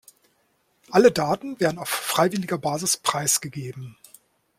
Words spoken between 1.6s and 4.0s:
auf freiwilliger Basis preisgegeben.